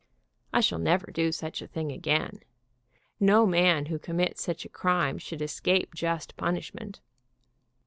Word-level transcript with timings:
I 0.51 0.61
shall 0.61 0.79
never 0.79 1.11
do 1.11 1.31
such 1.31 1.61
a 1.61 1.67
thing 1.67 1.91
again. 1.91 2.39
No 3.19 3.45
man 3.45 3.85
who 3.85 3.99
commits 3.99 4.41
such 4.43 4.65
a 4.65 4.69
crime 4.69 5.19
should 5.19 5.43
escape 5.43 5.93
just 5.93 6.35
punishment. 6.37 7.01